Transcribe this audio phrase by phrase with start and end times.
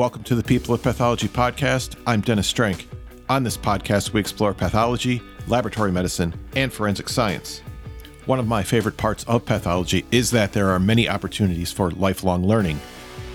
[0.00, 1.94] welcome to the People of Pathology podcast.
[2.06, 2.86] I'm Dennis Strand.
[3.28, 7.60] On this podcast, we explore pathology, laboratory medicine, and forensic science.
[8.24, 12.46] One of my favorite parts of pathology is that there are many opportunities for lifelong
[12.46, 12.80] learning.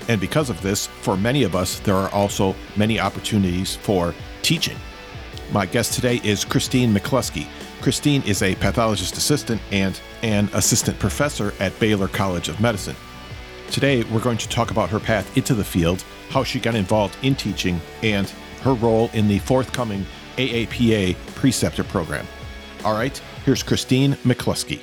[0.08, 4.77] And because of this, for many of us, there are also many opportunities for teaching.
[5.52, 7.45] My guest today is Christine McCluskey.
[7.82, 12.95] Christine is a pathologist assistant and an assistant professor at Baylor College of Medicine.
[13.70, 17.18] Today, we're going to talk about her path into the field, how she got involved
[17.22, 18.28] in teaching, and
[18.62, 20.06] her role in the forthcoming
[20.38, 22.28] AAPA preceptor program.
[22.84, 24.80] All right, here's Christine McCluskey.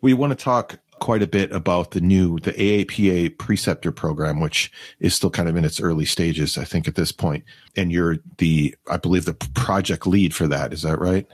[0.00, 4.70] We want to talk quite a bit about the new the AAPA preceptor program, which
[5.00, 7.44] is still kind of in its early stages, I think, at this point.
[7.76, 10.72] And you're the, I believe, the project lead for that.
[10.72, 11.26] Is that right?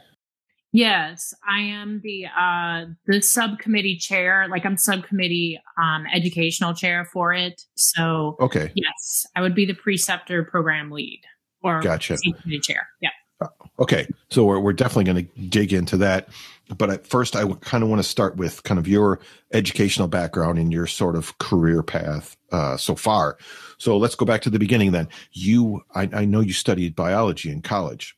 [0.73, 4.47] Yes, I am the uh the subcommittee chair.
[4.49, 7.63] Like I'm subcommittee um educational chair for it.
[7.75, 11.23] So okay, yes, I would be the preceptor program lead
[11.63, 12.89] or gotcha subcommittee chair.
[13.01, 13.11] Yeah.
[13.41, 13.49] Uh,
[13.81, 16.29] okay, so we're we're definitely going to dig into that.
[16.77, 19.19] But at first, I kind of want to start with kind of your
[19.53, 23.39] educational background and your sort of career path uh, so far.
[23.79, 24.93] So let's go back to the beginning.
[24.93, 28.15] Then you, I, I know you studied biology in college.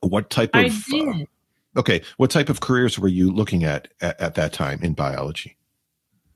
[0.00, 0.60] What type of?
[0.60, 1.22] I did.
[1.22, 1.24] Uh,
[1.78, 5.56] Okay, what type of careers were you looking at, at at, that time in biology?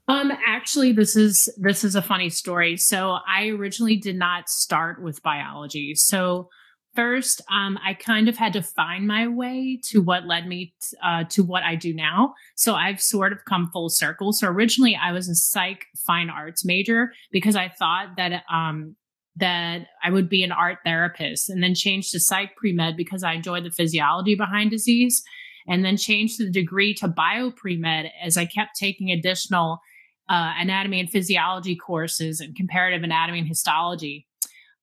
[0.06, 2.76] Um, actually, this is this is a funny story.
[2.76, 5.94] So I originally did not start with biology.
[5.96, 6.48] So
[6.94, 10.96] first, um, I kind of had to find my way to what led me t-
[11.02, 12.34] uh, to what I do now.
[12.54, 14.32] So I've sort of come full circle.
[14.32, 18.96] So originally, I was a psych fine arts major because I thought that um,
[19.36, 23.22] that I would be an art therapist and then changed to psych pre med because
[23.22, 25.22] I enjoyed the physiology behind disease
[25.66, 29.80] and then changed the degree to bio pre med as I kept taking additional
[30.28, 34.26] uh, anatomy and physiology courses and comparative anatomy and histology.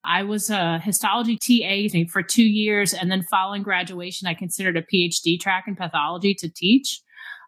[0.04, 4.82] I was a histology TA for two years, and then following graduation, I considered a
[4.82, 7.02] PhD track in pathology to teach.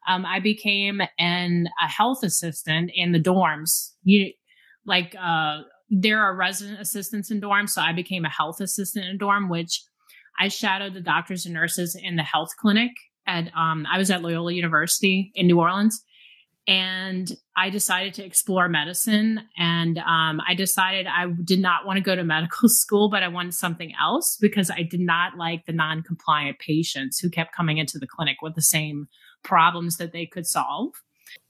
[0.06, 3.92] Um, I became an a health assistant in the dorms.
[4.02, 4.32] You
[4.84, 5.60] like uh,
[5.94, 7.70] there are resident assistants in dorms.
[7.70, 9.82] So I became a health assistant in dorm, which
[10.40, 12.92] I shadowed the doctors and nurses in the health clinic
[13.26, 16.02] at, um, I was at Loyola University in New Orleans.
[16.66, 19.40] And I decided to explore medicine.
[19.58, 23.28] And um, I decided I did not want to go to medical school, but I
[23.28, 27.76] wanted something else because I did not like the non compliant patients who kept coming
[27.76, 29.08] into the clinic with the same
[29.42, 30.92] problems that they could solve.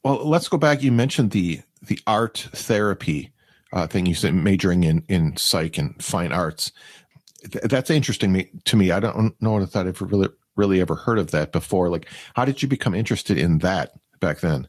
[0.02, 0.82] Well, let's go back.
[0.82, 3.31] You mentioned the the art therapy
[3.72, 6.72] uh, thing you said majoring in in psych and fine arts.
[7.50, 8.90] Th- that's interesting to me.
[8.90, 11.88] I don't know if I've really really ever heard of that before.
[11.88, 14.68] Like, how did you become interested in that back then?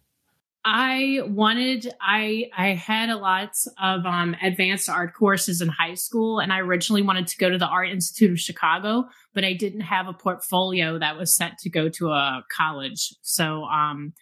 [0.65, 3.49] I wanted I I had a lot
[3.81, 7.57] of um, advanced art courses in high school, and I originally wanted to go to
[7.57, 11.69] the Art Institute of Chicago, but I didn't have a portfolio that was set to
[11.69, 13.13] go to a college.
[13.23, 14.13] So um,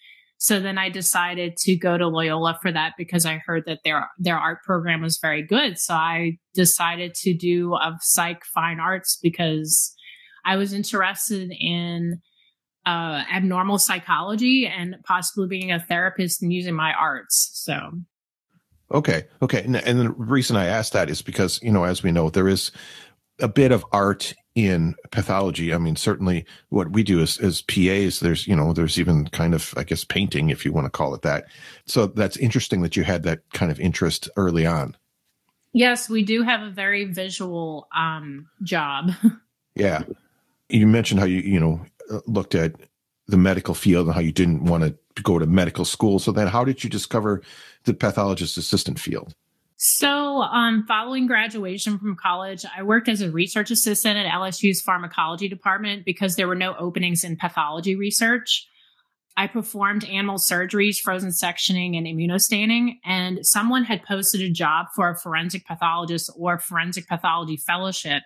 [0.41, 4.09] so then I decided to go to Loyola for that because I heard that their
[4.17, 5.77] their art program was very good.
[5.77, 9.93] So I decided to do a psych fine arts because
[10.43, 12.21] I was interested in
[12.87, 17.51] uh, abnormal psychology and possibly being a therapist and using my arts.
[17.53, 17.91] So.
[18.91, 19.25] Okay.
[19.43, 19.61] Okay.
[19.61, 22.47] And, and the reason I asked that is because, you know, as we know, there
[22.47, 22.71] is
[23.39, 25.73] a bit of art in pathology.
[25.73, 29.53] I mean, certainly what we do as, as PAs, there's, you know, there's even kind
[29.53, 31.45] of, I guess, painting, if you want to call it that.
[31.85, 34.97] So that's interesting that you had that kind of interest early on.
[35.73, 39.11] Yes, we do have a very visual um, job.
[39.75, 40.03] yeah.
[40.67, 42.75] You mentioned how you, you know, uh, looked at
[43.27, 46.19] the medical field and how you didn't want to go to medical school.
[46.19, 47.41] So then how did you discover
[47.85, 49.33] the pathologist assistant field?
[49.83, 55.49] So, um, following graduation from college, I worked as a research assistant at LSU's pharmacology
[55.49, 58.67] department because there were no openings in pathology research.
[59.37, 65.09] I performed animal surgeries, frozen sectioning, and immunostaining, and someone had posted a job for
[65.09, 68.21] a forensic pathologist or forensic pathology fellowship.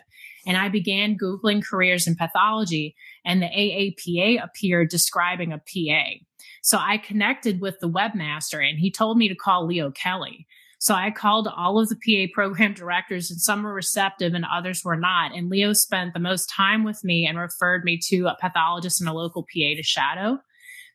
[0.45, 6.19] And I began Googling careers in pathology, and the AAPA appeared describing a PA.
[6.63, 10.47] So I connected with the webmaster, and he told me to call Leo Kelly.
[10.85, 14.83] So I called all of the PA program directors, and some were receptive and others
[14.85, 15.35] were not.
[15.35, 19.09] And Leo spent the most time with me and referred me to a pathologist and
[19.09, 20.37] a local PA to shadow.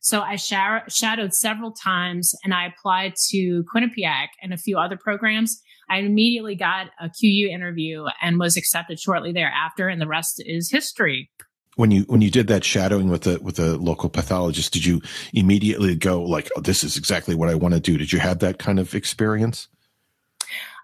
[0.00, 5.60] So I shadowed several times and I applied to Quinnipiac and a few other programs.
[5.88, 10.70] I immediately got a QU interview and was accepted shortly thereafter, and the rest is
[10.70, 11.32] history.
[11.74, 15.02] When you when you did that shadowing with the with the local pathologist, did you
[15.32, 17.98] immediately go like, "Oh, this is exactly what I want to do"?
[17.98, 19.66] Did you have that kind of experience?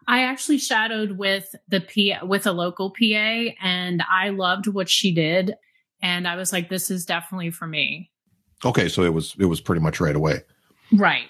[0.08, 5.12] I actually shadowed with the PA, with a local PA and I loved what she
[5.12, 5.56] did
[6.02, 8.10] and I was like this is definitely for me.
[8.64, 10.42] Okay, so it was it was pretty much right away.
[10.92, 11.26] Right.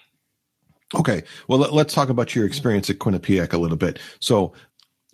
[0.94, 1.22] Okay.
[1.48, 3.98] Well, let, us talk about your experience at Quinnipiac a little bit.
[4.20, 4.52] So,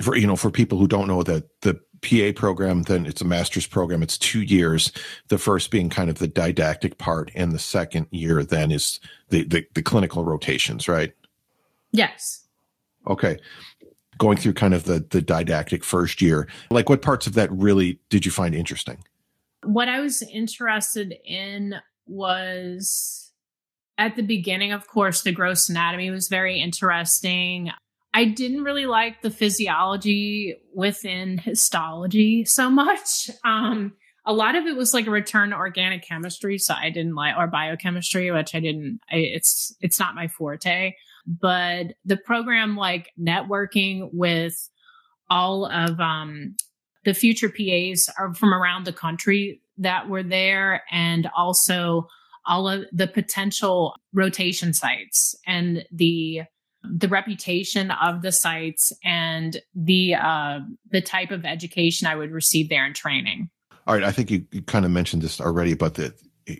[0.02, 3.24] for you know, for people who don't know that the PA program, then it's a
[3.24, 4.02] master's program.
[4.02, 4.92] It's two years.
[5.28, 9.00] The first being kind of the didactic part, and the second year then is
[9.30, 11.14] the the, the clinical rotations, right?
[11.92, 12.40] Yes.
[13.06, 13.38] Okay.
[14.18, 17.98] Going through kind of the the didactic first year, like what parts of that really
[18.08, 19.02] did you find interesting?
[19.64, 21.76] What I was interested in
[22.06, 23.32] was
[23.98, 27.70] at the beginning, of course, the gross anatomy was very interesting.
[28.14, 33.30] I didn't really like the physiology within histology so much.
[33.44, 33.94] Um,
[34.24, 37.36] a lot of it was like a return to organic chemistry, so I didn't like
[37.36, 39.00] or biochemistry, which I didn't.
[39.10, 40.94] I, it's it's not my forte.
[41.26, 44.68] But the program, like networking with
[45.30, 46.56] all of um,
[47.04, 52.06] the future PAs are from around the country that were there, and also
[52.46, 56.42] all of the potential rotation sites and the
[56.84, 60.58] the reputation of the sites and the uh,
[60.90, 63.50] the type of education I would receive there in training.
[63.86, 66.14] All right, I think you, you kind of mentioned this already, but the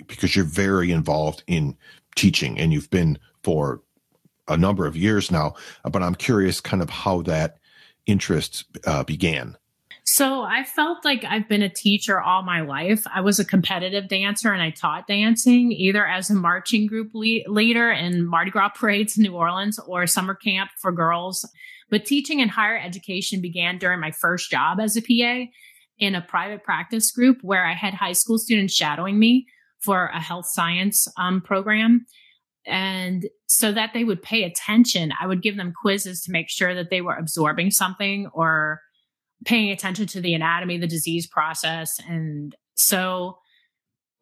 [0.07, 1.77] because you're very involved in
[2.15, 3.83] teaching and you've been for
[4.49, 5.55] a number of years now.
[5.85, 7.59] But I'm curious, kind of how that
[8.07, 9.57] interest uh, began.
[10.05, 13.05] So I felt like I've been a teacher all my life.
[13.15, 17.49] I was a competitive dancer and I taught dancing either as a marching group le-
[17.49, 21.49] leader in Mardi Gras parades in New Orleans or summer camp for girls.
[21.89, 25.51] But teaching in higher education began during my first job as a PA
[25.99, 29.47] in a private practice group where I had high school students shadowing me
[29.79, 32.07] for a health science um, program.
[32.67, 36.75] And so that they would pay attention, I would give them quizzes to make sure
[36.75, 38.81] that they were absorbing something or
[39.45, 41.99] paying attention to the anatomy, the disease process.
[42.09, 43.39] And so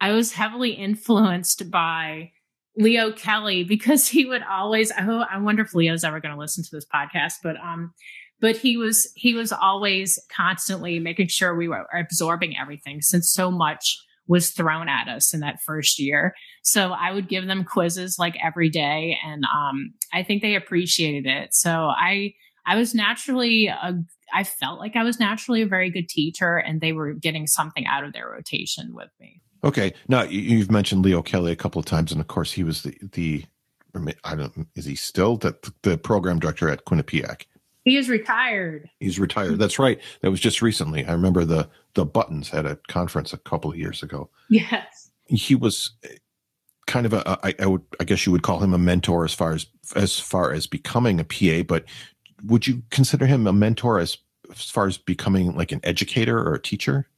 [0.01, 2.33] I was heavily influenced by
[2.77, 6.65] Leo Kelly because he would always, oh, I wonder if Leo's ever going to listen
[6.65, 7.93] to this podcast, but, um,
[8.41, 13.51] but he was, he was always constantly making sure we were absorbing everything since so
[13.51, 13.99] much
[14.31, 16.35] was thrown at us in that first year.
[16.63, 19.19] So I would give them quizzes like every day.
[19.27, 21.53] And, um, I think they appreciated it.
[21.53, 22.35] So I,
[22.65, 23.95] I was naturally a,
[24.33, 27.87] I felt like I was naturally a very good teacher and they were getting something
[27.87, 29.43] out of their rotation with me.
[29.65, 29.93] Okay.
[30.09, 32.97] Now you've mentioned Leo Kelly a couple of times, and of course he was the
[33.13, 33.45] the
[34.25, 37.47] I don't is he still the the program director at Quinnipiac?
[37.85, 38.91] He is retired.
[39.01, 39.59] He's retired.
[39.59, 39.99] That's right.
[40.21, 41.05] That was just recently.
[41.07, 44.29] I remember the the Buttons had a conference a couple of years ago.
[44.49, 45.11] Yes.
[45.27, 45.93] He was
[46.87, 49.33] kind of a I, I would I guess you would call him a mentor as
[49.33, 49.67] far as
[49.97, 51.85] as far as becoming a PA, but
[52.45, 54.19] would you consider him a mentor as
[54.51, 57.09] as far as becoming like an educator or a teacher?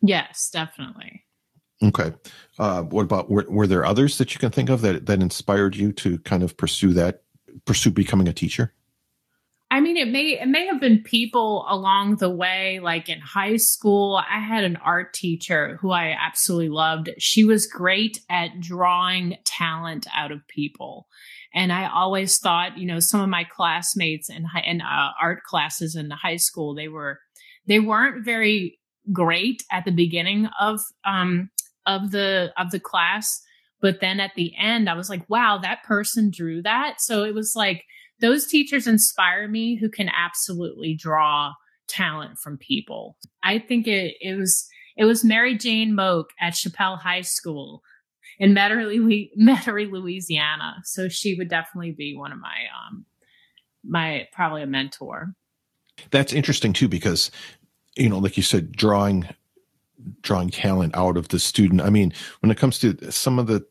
[0.00, 1.24] Yes, definitely.
[1.82, 2.12] Okay.
[2.58, 5.74] Uh, what about were, were there others that you can think of that that inspired
[5.74, 7.22] you to kind of pursue that
[7.64, 8.72] pursue becoming a teacher?
[9.74, 12.78] I mean, it may it may have been people along the way.
[12.78, 17.10] Like in high school, I had an art teacher who I absolutely loved.
[17.18, 21.08] She was great at drawing talent out of people,
[21.52, 25.42] and I always thought, you know, some of my classmates in, high, in uh, art
[25.42, 27.18] classes in high school, they were,
[27.66, 28.78] they weren't very
[29.12, 31.50] great at the beginning of, um,
[31.84, 33.40] of the, of the class.
[33.80, 37.00] But then at the end, I was like, wow, that person drew that.
[37.00, 37.84] So it was like,
[38.20, 41.52] those teachers inspire me who can absolutely draw
[41.86, 43.16] talent from people.
[43.42, 44.66] I think it, it was,
[44.96, 47.82] it was Mary Jane Moak at Chapelle High School
[48.38, 50.76] in Metairie, Metairie, Louisiana.
[50.84, 52.56] So she would definitely be one of my,
[52.88, 53.04] um,
[53.84, 55.34] my probably a mentor.
[56.10, 57.30] That's interesting too, because
[57.96, 59.28] you know, like you said, drawing
[60.20, 61.80] drawing talent out of the student.
[61.80, 63.64] I mean, when it comes to some of the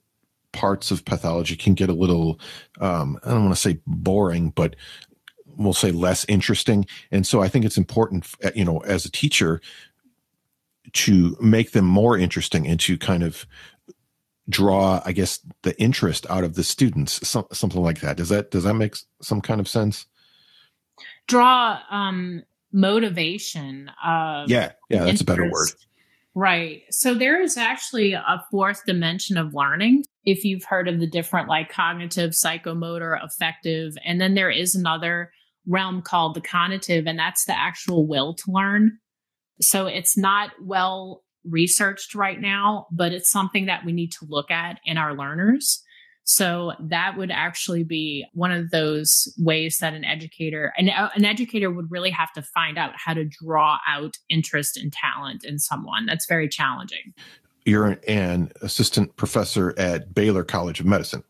[0.53, 2.39] parts of pathology can get a little
[2.79, 4.75] um, I don't want to say boring, but
[5.57, 6.85] we'll say less interesting.
[7.11, 9.61] And so I think it's important, you know, as a teacher
[10.93, 13.45] to make them more interesting and to kind of
[14.49, 18.17] draw i guess the interest out of the students some, something like that.
[18.17, 20.05] Does that does that make some kind of sense?
[21.27, 25.21] Draw um motivation uh yeah yeah that's interest.
[25.21, 25.69] a better word.
[26.35, 26.83] right.
[26.91, 31.47] So there is actually a fourth dimension of learning if you've heard of the different
[31.49, 35.31] like cognitive psychomotor affective and then there is another
[35.67, 38.97] realm called the conative and that's the actual will to learn
[39.61, 44.51] so it's not well researched right now, but it's something that we need to look
[44.51, 45.83] at in our learners.
[46.25, 51.25] So that would actually be one of those ways that an educator, an, uh, an
[51.25, 55.59] educator would really have to find out how to draw out interest and talent in
[55.59, 56.05] someone.
[56.05, 57.13] That's very challenging.
[57.65, 61.23] You're an assistant professor at Baylor College of Medicine.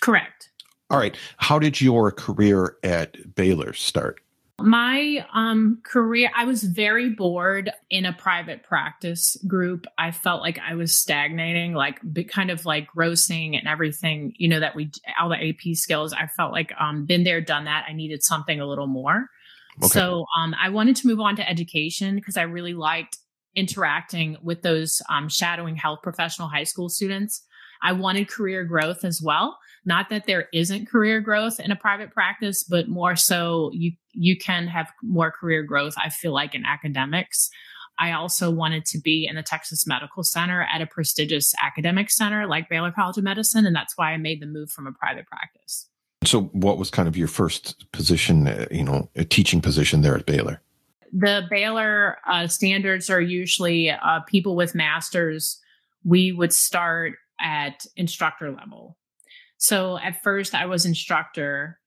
[0.00, 0.50] Correct.
[0.90, 1.16] All right.
[1.38, 4.20] How did your career at Baylor start?
[4.58, 9.86] My um, career, I was very bored in a private practice group.
[9.98, 14.60] I felt like I was stagnating, like kind of like grossing and everything, you know,
[14.60, 14.90] that we,
[15.20, 16.14] all the AP skills.
[16.14, 17.84] I felt like, um, been there, done that.
[17.86, 19.28] I needed something a little more.
[19.78, 19.88] Okay.
[19.88, 23.18] So, um, I wanted to move on to education because I really liked
[23.56, 27.42] interacting with those, um, shadowing health professional high school students.
[27.82, 29.58] I wanted career growth as well.
[29.84, 34.36] Not that there isn't career growth in a private practice, but more so you you
[34.36, 37.50] can have more career growth, I feel like, in academics.
[37.98, 42.46] I also wanted to be in the Texas Medical Center at a prestigious academic center
[42.46, 43.66] like Baylor College of Medicine.
[43.66, 45.88] And that's why I made the move from a private practice.
[46.24, 50.16] So, what was kind of your first position, uh, you know, a teaching position there
[50.16, 50.60] at Baylor?
[51.12, 55.58] The Baylor uh, standards are usually uh, people with masters.
[56.04, 58.96] We would start at instructor level.
[59.58, 61.78] So at first I was instructor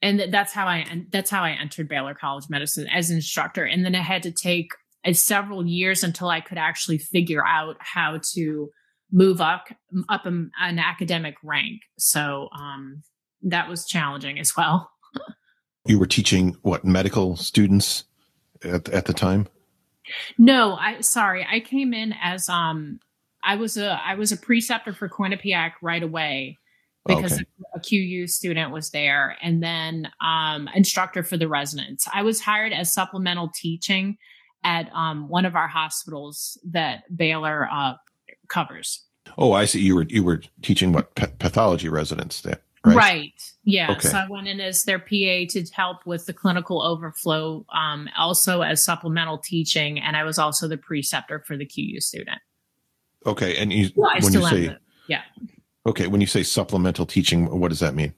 [0.00, 3.84] and that's how I that's how I entered Baylor College of Medicine as instructor and
[3.84, 4.70] then I had to take
[5.06, 8.70] uh, several years until I could actually figure out how to
[9.10, 9.66] move up
[10.08, 11.82] up an, an academic rank.
[11.98, 13.02] So um,
[13.42, 14.90] that was challenging as well.
[15.86, 18.04] you were teaching what medical students
[18.64, 19.48] at at the time?
[20.38, 21.46] No, I sorry.
[21.50, 23.00] I came in as um
[23.44, 26.58] I was a I was a preceptor for Quinnipiac right away
[27.06, 27.44] because okay.
[27.74, 32.06] a, a QU student was there, and then um, instructor for the residents.
[32.12, 34.18] I was hired as supplemental teaching
[34.64, 37.94] at um, one of our hospitals that Baylor uh,
[38.48, 39.04] covers.
[39.36, 39.80] Oh, I see.
[39.80, 42.60] You were you were teaching what pathology residents there.
[42.84, 42.96] Right.
[42.96, 43.52] right.
[43.62, 43.92] Yeah.
[43.92, 44.08] Okay.
[44.08, 48.62] So I went in as their PA to help with the clinical overflow, um, also
[48.62, 52.40] as supplemental teaching, and I was also the preceptor for the QU student.
[53.24, 55.22] Okay, and you, well, when you say yeah,
[55.86, 58.14] okay, when you say supplemental teaching, what does that mean?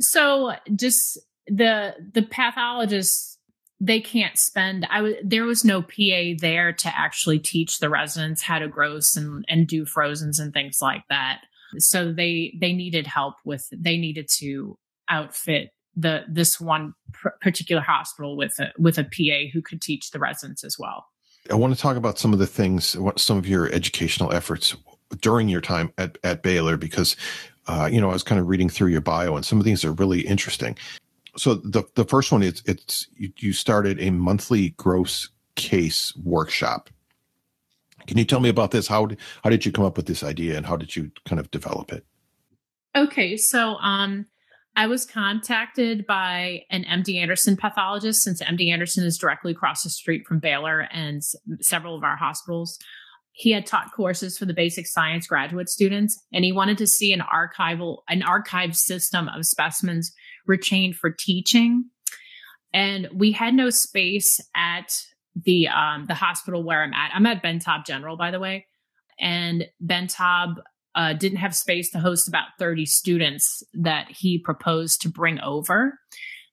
[0.00, 3.38] So just the the pathologists
[3.80, 8.42] they can't spend i was there was no pa there to actually teach the residents
[8.42, 11.42] how to gross and and do frozens and things like that
[11.78, 14.78] so they they needed help with they needed to
[15.08, 20.10] outfit the this one pr- particular hospital with a with a pa who could teach
[20.10, 21.06] the residents as well
[21.50, 24.74] I want to talk about some of the things, what some of your educational efforts
[25.20, 27.16] during your time at, at Baylor, because,
[27.66, 29.84] uh, you know, I was kind of reading through your bio and some of these
[29.84, 30.76] are really interesting.
[31.36, 36.88] So the, the first one is it's, you, you started a monthly gross case workshop.
[38.06, 38.86] Can you tell me about this?
[38.86, 39.08] How,
[39.42, 41.92] how did you come up with this idea and how did you kind of develop
[41.92, 42.04] it?
[42.96, 43.36] Okay.
[43.36, 44.26] So, um,
[44.76, 49.90] I was contacted by an MD Anderson pathologist since MD Anderson is directly across the
[49.90, 52.78] street from Baylor and s- several of our hospitals.
[53.30, 57.12] He had taught courses for the basic science graduate students, and he wanted to see
[57.12, 60.12] an archival, an archive system of specimens
[60.46, 61.84] retained for teaching.
[62.72, 64.92] And we had no space at
[65.34, 67.10] the um, the hospital where I'm at.
[67.14, 68.66] I'm at Ben Taub General, by the way,
[69.18, 70.56] and Ben Taub
[70.94, 75.98] uh, didn't have space to host about 30 students that he proposed to bring over.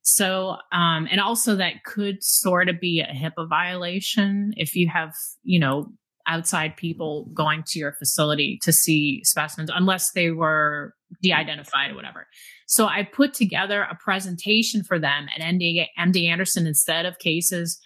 [0.04, 5.14] So, um, and also that could sort of be a HIPAA violation if you have,
[5.44, 5.92] you know,
[6.28, 11.96] outside people going to your facility to see specimens, unless they were de identified or
[11.96, 12.28] whatever.
[12.68, 17.80] So I put together a presentation for them at MD, MD Anderson instead of cases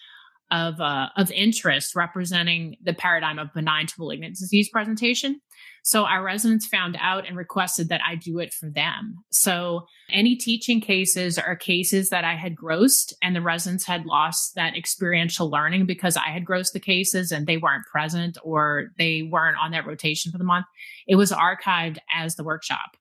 [0.51, 5.41] of, uh, of interest representing the paradigm of benign to malignant disease presentation.
[5.83, 9.17] So our residents found out and requested that I do it for them.
[9.29, 14.55] So any teaching cases are cases that I had grossed and the residents had lost
[14.55, 19.29] that experiential learning because I had grossed the cases and they weren't present or they
[19.31, 20.65] weren't on that rotation for the month.
[21.07, 22.97] It was archived as the workshop.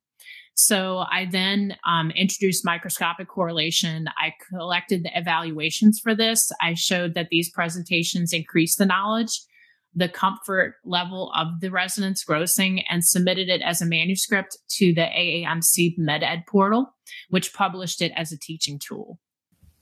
[0.55, 4.07] So I then um, introduced microscopic correlation.
[4.19, 6.51] I collected the evaluations for this.
[6.63, 9.41] I showed that these presentations increased the knowledge
[9.95, 15.03] the comfort level of the residents grossing and submitted it as a manuscript to the
[15.03, 16.95] AAMC MedEd portal,
[17.29, 19.21] which published it as a teaching tool.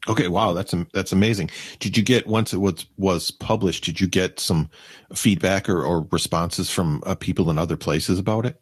[0.09, 1.49] Okay, wow, that's that's amazing.
[1.79, 3.85] Did you get once it was was published?
[3.85, 4.69] Did you get some
[5.14, 8.61] feedback or, or responses from uh, people in other places about it?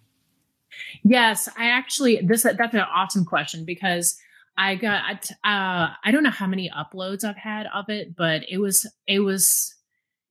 [1.02, 4.16] Yes, I actually this that's an awesome question because
[4.56, 8.58] I got uh, I don't know how many uploads I've had of it, but it
[8.58, 9.74] was it was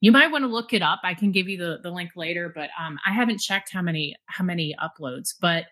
[0.02, 1.02] you might want to look it up.
[1.04, 4.16] I can give you the, the link later, but um, I haven't checked how many
[4.28, 5.34] how many uploads.
[5.40, 5.66] But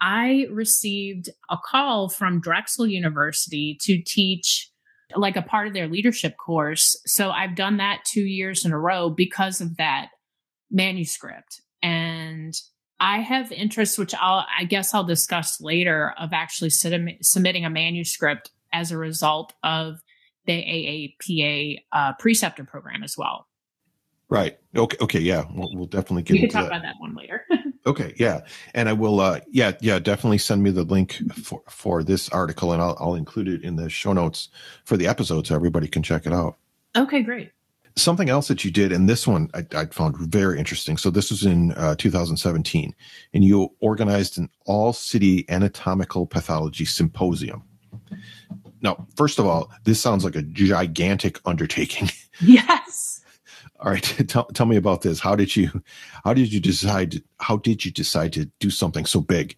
[0.00, 4.70] I received a call from Drexel University to teach
[5.14, 7.00] like a part of their leadership course.
[7.06, 10.08] So I've done that two years in a row because of that
[10.70, 11.60] manuscript.
[11.82, 12.54] And
[12.98, 18.50] I have interest, which I'll, I guess I'll discuss later, of actually submitting a manuscript
[18.72, 20.02] as a result of
[20.46, 23.46] the AAPA uh, preceptor program as well.
[24.28, 24.58] Right.
[24.74, 24.96] Okay.
[25.00, 25.20] Okay.
[25.20, 25.44] Yeah.
[25.54, 26.32] We'll, we'll definitely get.
[26.32, 26.68] We can talk that.
[26.68, 27.44] about that one later.
[27.86, 28.12] okay.
[28.18, 28.40] Yeah.
[28.74, 29.20] And I will.
[29.20, 29.72] Uh, yeah.
[29.80, 30.00] Yeah.
[30.00, 33.76] Definitely send me the link for for this article, and I'll I'll include it in
[33.76, 34.48] the show notes
[34.84, 36.56] for the episode so everybody can check it out.
[36.96, 37.22] Okay.
[37.22, 37.52] Great.
[37.96, 40.96] Something else that you did, and this one I, I found very interesting.
[40.98, 42.94] So this was in uh, 2017,
[43.32, 47.62] and you organized an all city anatomical pathology symposium.
[48.82, 52.10] Now, first of all, this sounds like a gigantic undertaking.
[52.38, 53.22] Yes.
[53.80, 55.20] All right, tell, tell me about this.
[55.20, 55.70] How did you
[56.24, 59.56] how did you decide how did you decide to do something so big?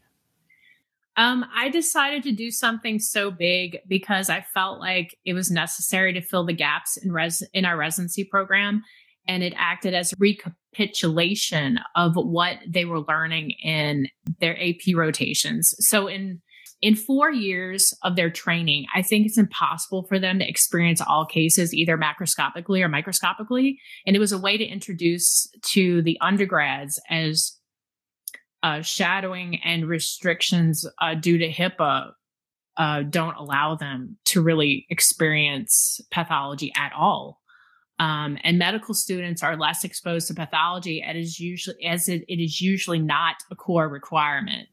[1.19, 6.13] Um, I decided to do something so big because I felt like it was necessary
[6.13, 8.85] to fill the gaps in res in our residency program,
[9.27, 14.07] and it acted as a recapitulation of what they were learning in
[14.41, 15.75] their AP rotations.
[15.81, 16.41] So in
[16.81, 21.27] in four years of their training, I think it's impossible for them to experience all
[21.27, 23.81] cases either macroscopically or microscopically.
[24.07, 27.58] And it was a way to introduce to the undergrads as
[28.63, 32.13] uh, shadowing and restrictions uh, due to HIPAA
[32.77, 37.41] uh, don't allow them to really experience pathology at all.
[37.99, 42.61] Um, and medical students are less exposed to pathology as usually as it, it is
[42.61, 44.69] usually not a core requirement.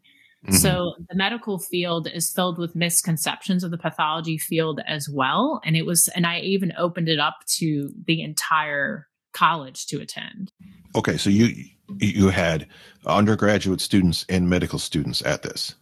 [0.45, 0.57] Mm-hmm.
[0.57, 5.59] So the medical field is filled with misconceptions of the pathology field as well.
[5.65, 10.51] And it was, and I even opened it up to the entire college to attend.
[10.95, 11.65] Okay, so you
[11.99, 12.67] you had
[13.05, 15.75] undergraduate students and medical students at this.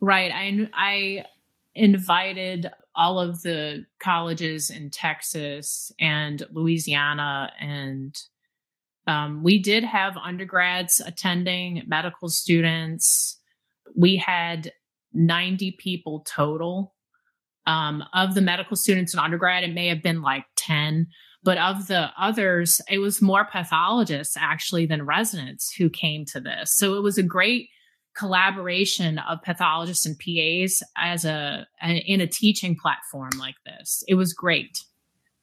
[0.00, 0.30] Right.
[0.32, 1.24] I I
[1.74, 8.16] invited all of the colleges in Texas and Louisiana and
[9.06, 13.40] um, we did have undergrads attending, medical students,
[13.94, 14.72] we had
[15.12, 16.94] 90 people total.
[17.66, 21.08] Um, of the medical students in undergrad, it may have been like 10,
[21.46, 26.76] but of the others, it was more pathologists actually than residents who came to this.
[26.76, 27.68] So it was a great
[28.16, 34.02] collaboration of pathologists and PAs as a, a in a teaching platform like this.
[34.08, 34.82] It was great.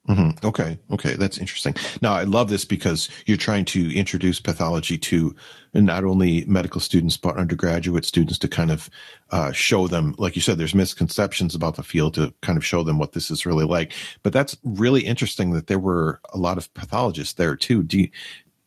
[0.10, 0.46] Mm-hmm.
[0.46, 0.78] Okay.
[0.92, 1.14] Okay.
[1.14, 1.76] That's interesting.
[2.02, 5.34] Now, I love this because you're trying to introduce pathology to
[5.74, 8.90] not only medical students, but undergraduate students to kind of
[9.32, 12.84] uh, show them, like you said, there's misconceptions about the field to kind of show
[12.84, 13.94] them what this is really like.
[14.24, 17.82] But that's really interesting that there were a lot of pathologists there too.
[17.82, 18.10] Do you,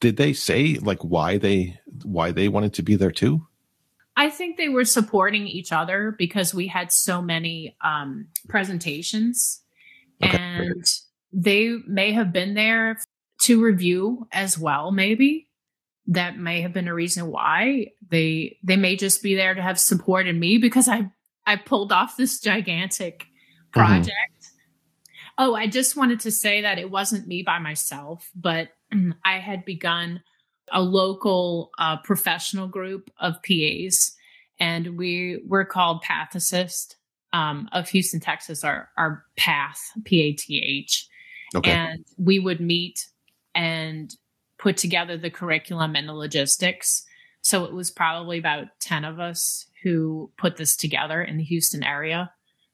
[0.00, 3.46] did they say like why they why they wanted to be there too?
[4.16, 9.60] I think they were supporting each other because we had so many um, presentations
[10.24, 10.38] okay.
[10.38, 10.84] and
[11.36, 12.98] they may have been there
[13.42, 15.46] to review as well maybe
[16.06, 19.78] that may have been a reason why they they may just be there to have
[19.78, 21.08] support in me because i
[21.46, 23.80] i pulled off this gigantic mm-hmm.
[23.80, 25.44] project mm-hmm.
[25.44, 28.70] oh i just wanted to say that it wasn't me by myself but
[29.24, 30.22] i had begun
[30.72, 34.12] a local uh, professional group of pas
[34.58, 36.96] and we were called path assist
[37.34, 41.08] um, of houston texas our our path p-a-t-h
[41.54, 41.70] Okay.
[41.70, 43.08] And we would meet
[43.54, 44.14] and
[44.58, 47.04] put together the curriculum and the logistics.
[47.42, 51.84] So it was probably about 10 of us who put this together in the Houston
[51.84, 52.32] area.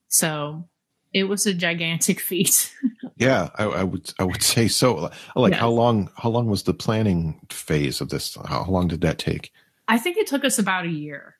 [0.08, 0.68] So
[1.12, 2.74] it was a gigantic feat.
[3.16, 5.10] yeah, I, I, would I would say so.
[5.36, 5.58] Like yeah.
[5.58, 8.36] how long how long was the planning phase of this?
[8.46, 9.52] How long did that take?
[9.88, 11.36] I think it took us about a year.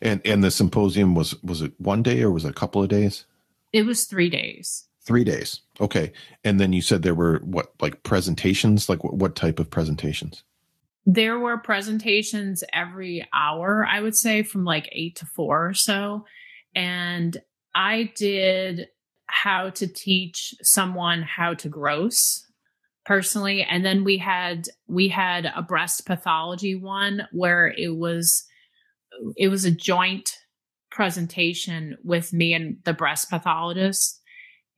[0.00, 2.88] And and the symposium was was it one day or was it a couple of
[2.88, 3.24] days?
[3.72, 4.86] It was 3 days.
[5.04, 5.60] Three days.
[5.80, 6.12] Okay.
[6.44, 8.88] And then you said there were what, like presentations?
[8.88, 10.42] Like what, what type of presentations?
[11.04, 16.24] There were presentations every hour, I would say from like eight to four or so.
[16.74, 17.36] And
[17.74, 18.88] I did
[19.26, 22.44] how to teach someone how to gross
[23.04, 23.62] personally.
[23.62, 28.44] And then we had, we had a breast pathology one where it was,
[29.36, 30.38] it was a joint
[30.90, 34.20] presentation with me and the breast pathologist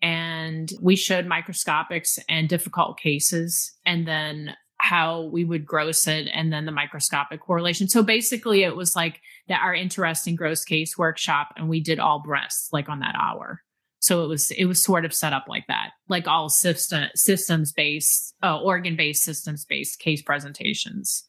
[0.03, 6.53] and we showed microscopics and difficult cases and then how we would gross it and
[6.53, 7.89] then the microscopic correlation.
[7.89, 12.21] So basically it was like that our interesting gross case workshop and we did all
[12.21, 13.63] breasts like on that hour.
[14.01, 17.73] So it was it was sort of set up like that, like all system systems
[17.73, 21.25] based, uh, organ based systems based case presentations.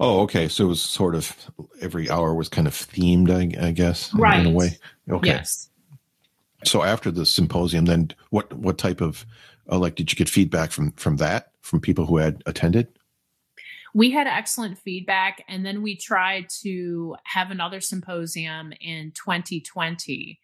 [0.00, 0.48] Oh, okay.
[0.48, 1.36] So it was sort of
[1.80, 4.40] every hour was kind of themed, I, I guess, right.
[4.40, 4.78] in a way.
[5.10, 5.28] Okay.
[5.28, 5.68] Yes.
[6.64, 9.24] So after the symposium, then what what type of
[9.70, 12.88] uh, like did you get feedback from from that from people who had attended?
[13.94, 20.38] We had excellent feedback, and then we tried to have another symposium in 2020,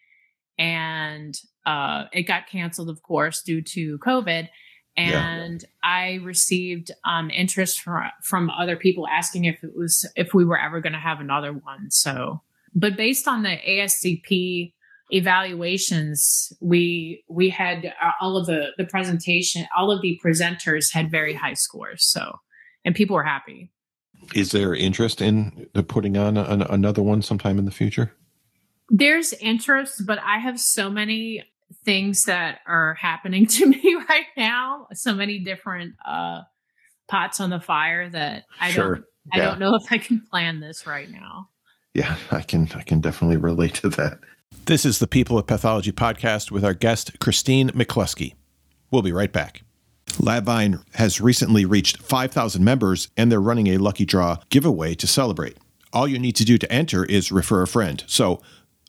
[0.58, 4.48] and uh, it got canceled, of course, due to COVID.
[4.96, 5.68] And yeah.
[5.82, 10.58] I received um, interest from from other people asking if it was if we were
[10.58, 11.90] ever going to have another one.
[11.90, 12.40] So,
[12.74, 14.72] but based on the ASCP
[15.10, 21.10] evaluations, we we had uh, all of the the presentation, all of the presenters had
[21.10, 22.04] very high scores.
[22.10, 22.40] So,
[22.84, 23.70] and people were happy.
[24.34, 28.12] Is there interest in putting on an, another one sometime in the future?
[28.88, 31.42] There's interest, but I have so many
[31.84, 36.42] things that are happening to me right now, so many different uh,
[37.08, 38.94] pots on the fire that I sure.
[38.94, 41.48] don't I don't know if I can plan this right now.
[41.94, 44.18] Yeah, I can I can definitely relate to that.
[44.66, 48.34] This is the People of Pathology podcast with our guest Christine McCluskey.
[48.90, 49.62] We'll be right back.
[50.06, 55.58] LabVine has recently reached 5,000 members and they're running a lucky draw giveaway to celebrate.
[55.92, 58.02] All you need to do to enter is refer a friend.
[58.06, 58.40] So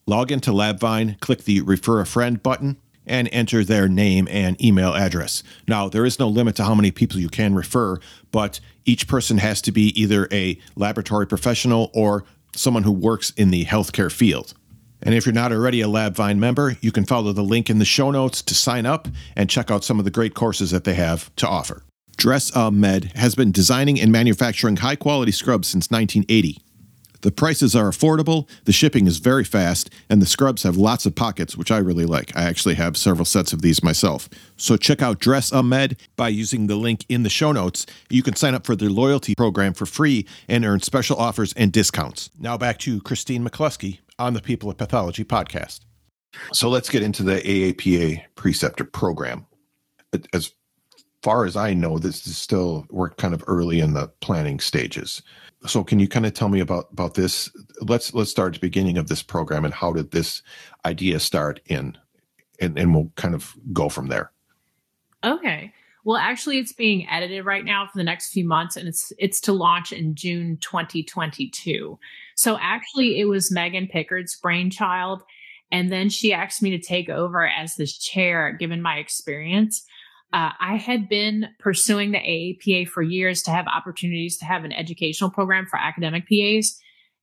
[0.08, 4.94] log into LabVine, click the refer a friend button, and enter their name and email
[4.94, 5.44] address.
[5.68, 8.00] Now, there is no limit to how many people you can refer,
[8.32, 12.24] but each person has to be either a laboratory professional or
[12.56, 14.54] someone who works in the healthcare field.
[15.06, 17.86] And if you're not already a LabVine member, you can follow the link in the
[17.86, 20.96] show notes to sign up and check out some of the great courses that they
[20.96, 21.84] have to offer.
[22.18, 26.60] Dress A Med has been designing and manufacturing high quality scrubs since 1980.
[27.22, 31.16] The prices are affordable, the shipping is very fast, and the scrubs have lots of
[31.16, 32.36] pockets, which I really like.
[32.36, 34.30] I actually have several sets of these myself.
[34.58, 37.86] So check out Dress A Med by using the link in the show notes.
[38.10, 41.72] You can sign up for their loyalty program for free and earn special offers and
[41.72, 42.30] discounts.
[42.40, 45.82] Now back to Christine McCluskey on the People of Pathology podcast.
[46.54, 49.46] So let's get into the AAPA preceptor program.
[50.34, 50.54] As
[51.22, 55.22] far as I know, this is still, we're kind of early in the planning stages.
[55.66, 57.50] So can you kind of tell me about, about this?
[57.82, 60.42] Let's, let's start at the beginning of this program and how did this
[60.86, 61.98] idea start in,
[62.60, 64.32] and, and we'll kind of go from there.
[65.24, 65.74] Okay.
[66.06, 69.42] Well, actually, it's being edited right now for the next few months, and it's it's
[69.42, 71.98] to launch in June 2022.
[72.36, 75.24] So actually, it was Megan Pickard's brainchild,
[75.72, 79.84] and then she asked me to take over as this chair, given my experience.
[80.34, 84.74] Uh, I had been pursuing the AAPA for years to have opportunities to have an
[84.74, 86.78] educational program for academic PAs,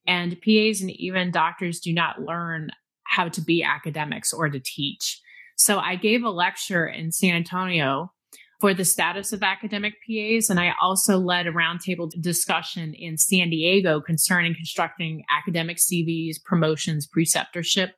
[0.06, 2.70] and PAs and even doctors do not learn
[3.04, 5.20] how to be academics or to teach.
[5.56, 8.12] So I gave a lecture in San Antonio
[8.62, 10.48] for the status of academic PAs.
[10.48, 17.08] And I also led a roundtable discussion in San Diego concerning constructing academic CVs, promotions,
[17.08, 17.88] preceptorship.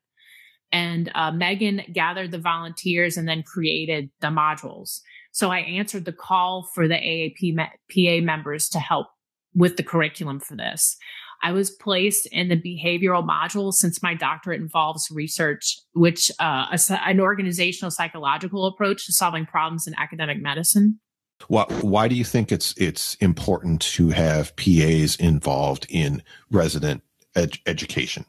[0.72, 5.00] And uh, Megan gathered the volunteers and then created the modules.
[5.32, 9.08] So I answered the call for the AAP PA members to help
[9.54, 10.96] with the curriculum for this.
[11.44, 17.06] I was placed in the behavioral module since my doctorate involves research, which uh, a,
[17.06, 21.00] an organizational psychological approach to solving problems in academic medicine.
[21.48, 27.02] Why, why do you think it's it's important to have PAs involved in resident
[27.36, 28.24] ed- education?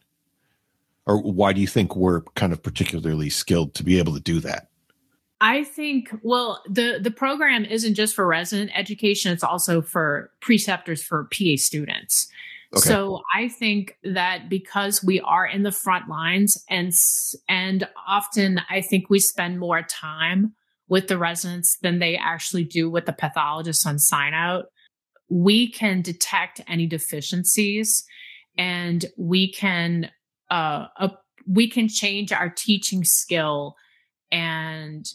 [1.06, 4.41] Or why do you think we're kind of particularly skilled to be able to do
[4.41, 4.67] that?
[5.39, 11.01] I think well the the program isn't just for resident education it's also for preceptors
[11.01, 12.28] for PA students.
[12.77, 12.89] Okay.
[12.89, 16.93] So I think that because we are in the front lines and
[17.47, 20.53] and often I think we spend more time
[20.88, 24.65] with the residents than they actually do with the pathologists on sign out,
[25.29, 28.05] we can detect any deficiencies
[28.57, 30.09] and we can
[30.51, 31.09] uh, uh,
[31.47, 33.75] we can change our teaching skill
[34.31, 35.05] and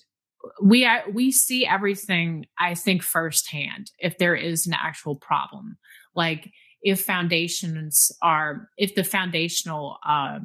[0.62, 5.77] we we see everything i think firsthand if there is an actual problem
[6.14, 6.51] like
[6.83, 10.38] if foundations are if the foundational uh,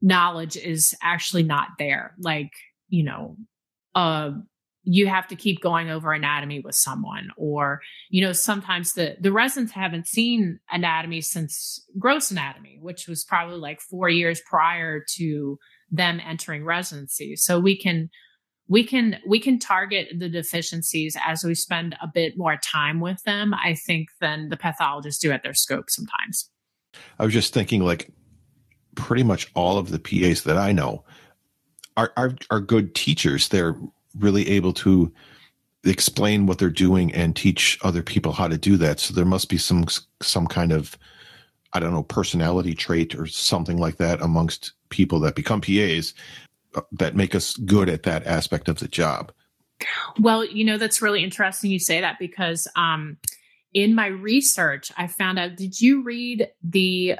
[0.00, 2.50] knowledge is actually not there like
[2.88, 3.36] you know
[3.94, 4.30] uh
[4.84, 9.30] you have to keep going over anatomy with someone or you know sometimes the the
[9.30, 15.58] residents haven't seen anatomy since gross anatomy which was probably like 4 years prior to
[15.92, 17.36] them entering residency.
[17.36, 18.10] So we can
[18.68, 23.22] we can we can target the deficiencies as we spend a bit more time with
[23.24, 26.48] them i think than the pathologists do at their scope sometimes.
[27.18, 28.10] I was just thinking like
[28.94, 31.04] pretty much all of the pas that i know
[31.96, 33.48] are are, are good teachers.
[33.48, 33.76] They're
[34.18, 35.12] really able to
[35.84, 39.00] explain what they're doing and teach other people how to do that.
[39.00, 39.86] So there must be some
[40.20, 40.96] some kind of
[41.72, 46.14] I don't know personality trait or something like that amongst people that become PAs
[46.92, 49.32] that make us good at that aspect of the job.
[50.18, 53.16] Well, you know that's really interesting you say that because um,
[53.74, 55.56] in my research I found out.
[55.56, 57.16] Did you read the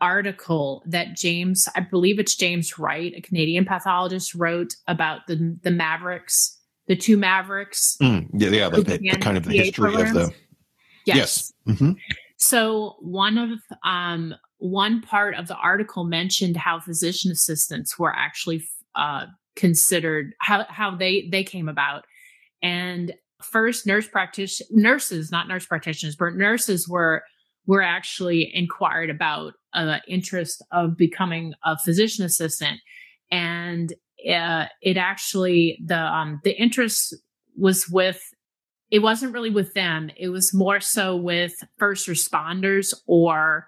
[0.00, 5.70] article that James, I believe it's James Wright, a Canadian pathologist, wrote about the the
[5.70, 6.56] Mavericks
[6.86, 7.96] the two Mavericks.
[8.00, 10.16] Mm, yeah, yeah, the, the, the kind of the PA history programs.
[10.16, 10.34] of the.
[11.04, 11.16] Yes.
[11.16, 11.52] yes.
[11.68, 11.92] Mm-hmm.
[12.36, 18.64] So one of um, one part of the article mentioned how physician assistants were actually
[18.96, 22.04] uh, considered how how they they came about,
[22.62, 27.22] and first nurse practitioners nurses not nurse practitioners but nurses were
[27.66, 32.80] were actually inquired about uh, interest of becoming a physician assistant.
[33.30, 33.92] And
[34.28, 37.14] uh, it actually the um, the interest
[37.56, 38.20] was with
[38.90, 40.10] it wasn't really with them.
[40.16, 43.66] It was more so with first responders or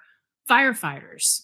[0.48, 1.42] firefighters.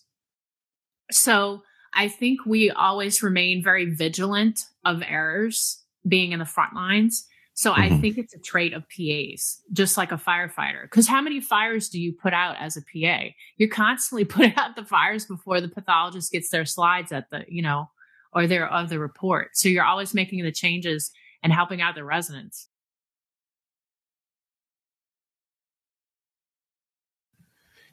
[1.11, 1.63] So
[1.95, 7.73] i think we always remain very vigilant of errors being in the front lines so
[7.73, 7.95] mm-hmm.
[7.95, 11.89] i think it's a trait of pas just like a firefighter because how many fires
[11.89, 13.25] do you put out as a pa
[13.57, 17.63] you're constantly putting out the fires before the pathologist gets their slides at the you
[17.63, 17.89] know
[18.35, 19.57] or their of the report.
[19.57, 22.69] So you're always making the changes and helping out the residents.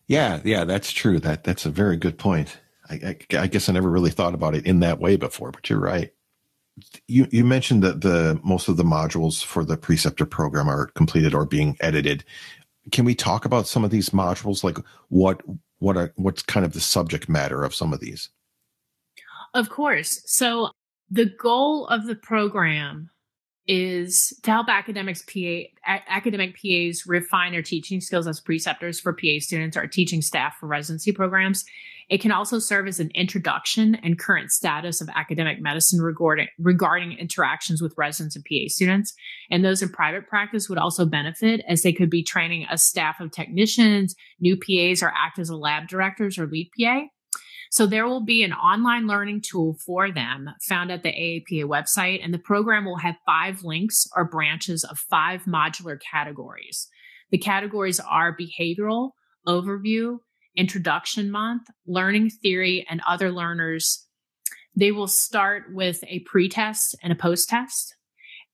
[0.07, 1.19] Yeah, yeah, that's true.
[1.19, 2.59] That that's a very good point.
[2.91, 5.79] I, I, guess I never really thought about it in that way before, but you're
[5.79, 6.11] right.
[7.07, 11.33] You you mentioned that the most of the modules for the preceptor program are completed
[11.33, 12.23] or being edited.
[12.91, 14.63] Can we talk about some of these modules?
[14.63, 14.77] Like
[15.09, 15.41] what
[15.79, 18.29] what are what's kind of the subject matter of some of these?
[19.53, 20.21] Of course.
[20.25, 20.69] So
[21.09, 23.09] the goal of the program
[23.67, 29.39] is to help academics PA academic PAs refine their teaching skills as preceptors for PA
[29.39, 31.65] students or teaching staff for residency programs.
[32.11, 37.13] It can also serve as an introduction and current status of academic medicine regarding regarding
[37.13, 39.13] interactions with residents and PA students.
[39.49, 43.21] And those in private practice would also benefit as they could be training a staff
[43.21, 47.03] of technicians, new PAs, or act as a lab directors or lead PA.
[47.71, 52.19] So there will be an online learning tool for them found at the AAPA website,
[52.21, 56.89] and the program will have five links or branches of five modular categories.
[57.31, 59.11] The categories are behavioral,
[59.47, 60.17] overview,
[60.55, 64.07] introduction month, learning theory, and other learners.
[64.75, 67.95] They will start with a pre-test and a post-test.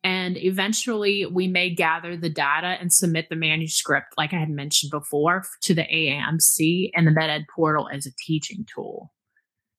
[0.03, 4.91] And eventually, we may gather the data and submit the manuscript, like I had mentioned
[4.91, 9.12] before, to the AAMC and the MedEd portal as a teaching tool.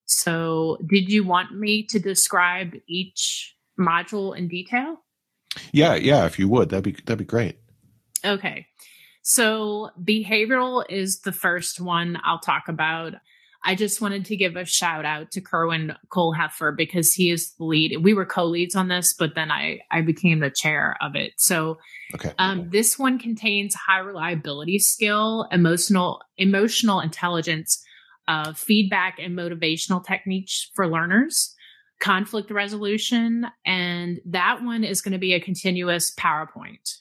[0.07, 4.97] So, did you want me to describe each module in detail?
[5.73, 7.59] Yeah, yeah, if you would, that'd be that'd be great.
[8.25, 8.67] Okay.
[9.29, 13.13] So, behavioral is the first one I'll talk about.
[13.63, 17.65] I just wanted to give a shout out to Kerwin Kohlheffer because he is the
[17.65, 18.03] lead.
[18.03, 21.33] We were co-leads on this, but then I I became the chair of it.
[21.37, 21.77] So
[22.15, 22.33] okay.
[22.39, 27.85] um, this one contains high reliability skill, emotional emotional intelligence,
[28.29, 31.55] uh, feedback and motivational techniques for learners,
[32.01, 37.01] conflict resolution, and that one is going to be a continuous PowerPoint.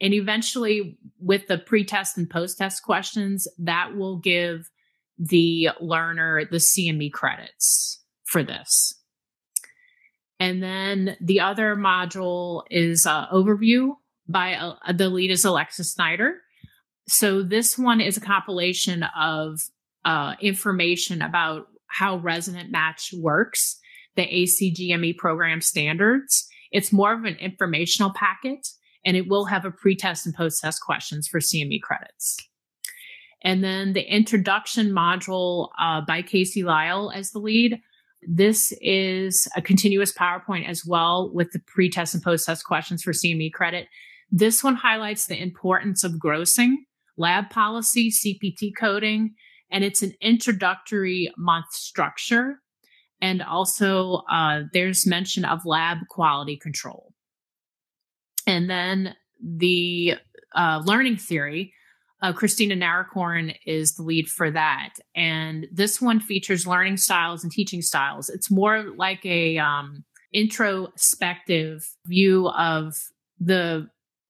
[0.00, 4.70] And eventually, with the pre-test and post-test questions, that will give
[5.18, 9.00] the learner the CME credits for this.
[10.38, 13.94] And then the other module is uh, overview
[14.28, 16.40] by uh, the lead is Alexis Snyder.
[17.08, 19.60] So this one is a compilation of
[20.04, 23.78] uh, information about how resident match works,
[24.16, 26.48] the ACGME program standards.
[26.72, 28.66] It's more of an informational packet
[29.06, 32.36] and it will have a pre-test and post-test questions for CME credits.
[33.42, 37.80] And then the introduction module uh, by Casey Lyle as the lead.
[38.22, 43.52] This is a continuous PowerPoint as well with the pre-test and post-test questions for CME
[43.52, 43.86] credit.
[44.32, 46.74] This one highlights the importance of grossing,
[47.16, 49.34] lab policy, CPT coding,
[49.70, 52.60] and it's an introductory month structure.
[53.20, 57.14] And also, uh, there's mention of lab quality control.
[58.46, 60.14] And then the
[60.54, 61.72] uh, learning theory
[62.22, 64.94] uh, Christina Narakorn is the lead for that.
[65.14, 68.30] And this one features learning styles and teaching styles.
[68.30, 72.94] It's more like a um, introspective view of
[73.38, 73.88] the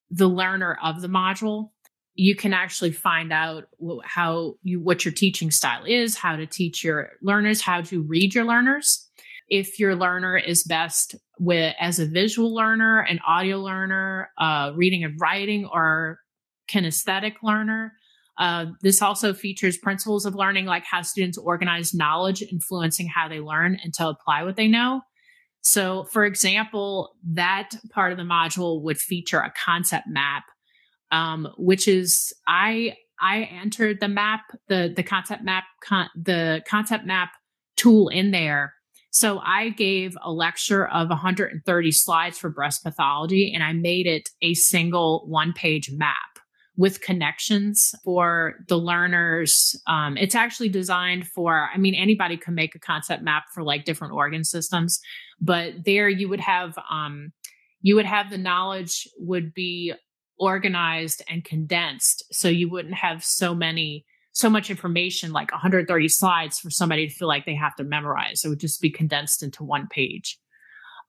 [0.09, 1.71] the learner of the module.
[2.15, 3.65] You can actually find out
[4.03, 8.35] how you what your teaching style is, how to teach your learners, how to read
[8.35, 9.09] your learners.
[9.49, 15.03] If your learner is best with as a visual learner, an audio learner, uh, reading
[15.03, 16.19] and writing, or
[16.69, 17.93] kinesthetic learner.
[18.37, 23.39] Uh, this also features principles of learning, like how students organize knowledge, influencing how they
[23.39, 25.01] learn and to apply what they know.
[25.61, 30.43] So, for example, that part of the module would feature a concept map,
[31.11, 37.05] um, which is I I entered the map, the the concept map, con, the concept
[37.05, 37.31] map
[37.75, 38.73] tool in there.
[39.09, 44.29] So I gave a lecture of 130 slides for breast pathology, and I made it
[44.41, 46.37] a single one page map
[46.77, 49.75] with connections for the learners.
[49.87, 53.83] Um, it's actually designed for, I mean, anybody can make a concept map for like
[53.83, 54.99] different organ systems,
[55.41, 57.33] but there you would have, um,
[57.81, 59.93] you would have the knowledge would be
[60.39, 62.23] organized and condensed.
[62.31, 64.05] So you wouldn't have so many,
[64.37, 68.45] so much information, like 130 slides for somebody to feel like they have to memorize.
[68.45, 70.37] It would just be condensed into one page.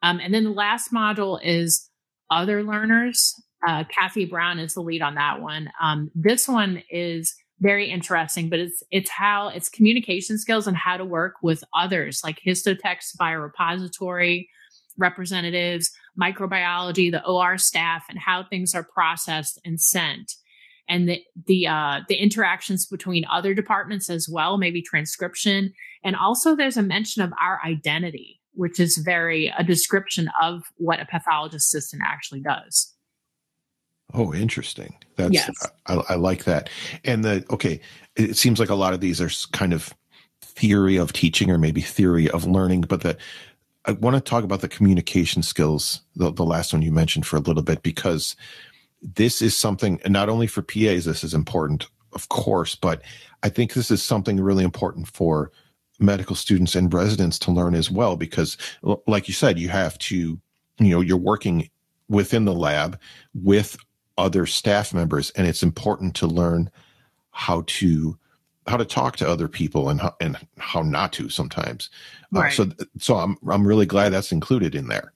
[0.02, 1.90] Um, and then the last module is
[2.30, 3.34] other learners.
[3.66, 5.68] Uh, Kathy Brown is the lead on that one.
[5.78, 10.96] Um, this one is very interesting, but it's it's how it's communication skills and how
[10.96, 14.46] to work with others, like histotechs biorepository
[14.96, 20.34] representatives, microbiology, the OR staff, and how things are processed and sent,
[20.88, 25.72] and the the uh, the interactions between other departments as well, maybe transcription,
[26.04, 31.00] and also there's a mention of our identity, which is very a description of what
[31.00, 32.94] a pathologist assistant actually does.
[34.14, 34.96] Oh, interesting.
[35.16, 35.66] That's yes.
[35.86, 36.70] I, I, like that.
[37.04, 37.80] And the okay,
[38.16, 39.92] it seems like a lot of these are kind of
[40.40, 43.18] theory of teaching or maybe theory of learning, but the
[43.84, 47.36] I want to talk about the communication skills, the, the last one you mentioned for
[47.36, 48.36] a little bit, because
[49.02, 53.02] this is something not only for PAs, this is important, of course, but
[53.42, 55.52] I think this is something really important for
[56.00, 58.56] medical students and residents to learn as well, because
[59.06, 60.40] like you said, you have to,
[60.78, 61.68] you know, you're working
[62.08, 62.98] within the lab
[63.34, 63.76] with
[64.16, 66.70] other staff members and it's important to learn
[67.30, 68.18] how to
[68.66, 71.88] how to talk to other people and how, and how not to sometimes
[72.32, 72.48] right.
[72.48, 75.12] uh, so so i'm i'm really glad that's included in there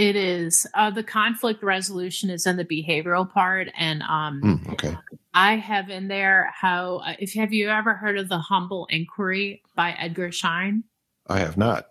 [0.00, 0.66] it is.
[0.72, 4.96] Uh, the conflict resolution is in the behavioral part and um mm, okay.
[5.34, 9.62] I have in there how uh, if have you ever heard of the humble inquiry
[9.76, 10.84] by edgar schein?
[11.26, 11.88] I have not.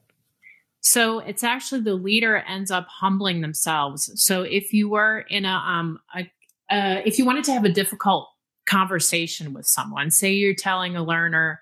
[0.82, 4.10] So it's actually the leader ends up humbling themselves.
[4.16, 6.22] So if you were in a, um, a
[6.74, 8.28] uh, if you wanted to have a difficult
[8.66, 11.62] conversation with someone, say you're telling a learner,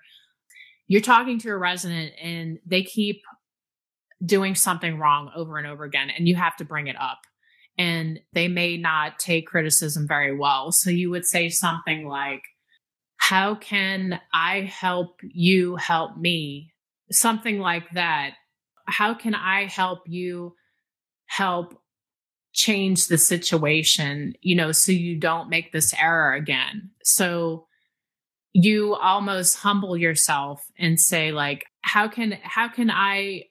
[0.86, 3.20] you're talking to a resident and they keep
[4.24, 7.18] doing something wrong over and over again, and you have to bring it up.
[7.76, 10.72] And they may not take criticism very well.
[10.72, 12.42] So you would say something like,
[13.18, 16.72] How can I help you help me?
[17.10, 18.32] Something like that
[18.88, 20.54] how can I help you
[21.26, 21.80] help
[22.52, 26.90] change the situation, you know, so you don't make this error again?
[27.04, 27.66] So
[28.54, 33.44] you almost humble yourself and say like how can how can I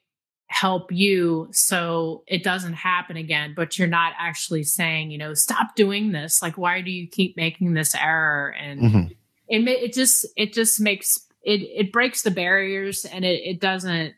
[0.50, 5.76] help you so it doesn't happen again but you're not actually saying you know stop
[5.76, 9.08] doing this like why do you keep making this error and mm-hmm.
[9.50, 14.14] it it just it just makes it it breaks the barriers and it, it doesn't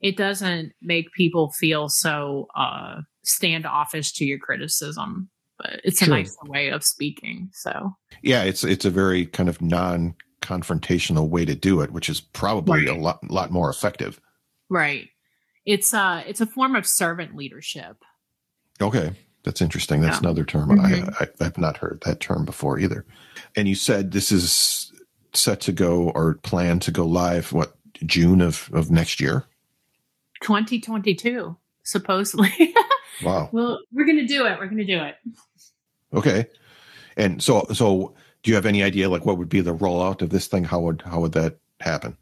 [0.00, 6.08] it doesn't make people feel so uh, standoffish to your criticism but it's sure.
[6.08, 7.92] a nice way of speaking so
[8.22, 12.20] yeah it's it's a very kind of non confrontational way to do it which is
[12.20, 12.96] probably right.
[12.96, 14.20] a lot lot more effective
[14.68, 15.08] right
[15.64, 18.04] it's a it's a form of servant leadership
[18.80, 19.12] okay
[19.44, 20.28] that's interesting that's yeah.
[20.28, 21.10] another term mm-hmm.
[21.20, 23.04] I, I i've not heard that term before either
[23.56, 24.92] and you said this is
[25.34, 29.46] set to go or plan to go live what june of of next year
[30.42, 32.74] 2022, supposedly.
[33.24, 33.48] wow.
[33.52, 34.58] Well, we're going to do it.
[34.58, 35.16] We're going to do it.
[36.12, 36.46] Okay.
[37.16, 40.30] And so, so do you have any idea like what would be the rollout of
[40.30, 40.64] this thing?
[40.64, 42.16] How would, how would that happen?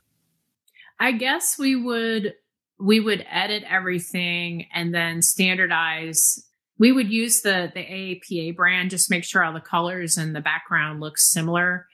[0.98, 2.34] I guess we would,
[2.80, 6.42] we would edit everything and then standardize.
[6.78, 10.40] We would use the, the AAPA brand, just make sure all the colors and the
[10.40, 11.86] background looks similar.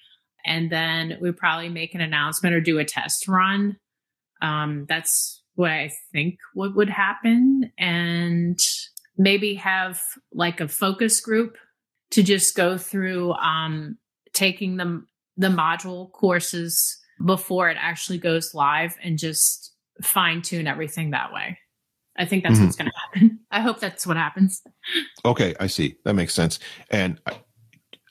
[0.44, 3.78] And then we probably make an announcement or do a test run.
[4.40, 8.58] Um, that's what I think what would happen and
[9.18, 10.00] maybe have
[10.32, 11.56] like a focus group
[12.10, 13.98] to just go through um,
[14.32, 15.02] taking the,
[15.36, 19.72] the module courses before it actually goes live and just
[20.02, 21.58] fine tune everything that way.
[22.18, 22.64] I think that's mm-hmm.
[22.64, 23.40] what's going to happen.
[23.50, 24.62] I hope that's what happens.
[25.24, 25.96] Okay, I see.
[26.04, 26.58] That makes sense.
[26.90, 27.20] And